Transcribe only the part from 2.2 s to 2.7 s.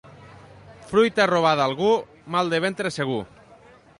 mal de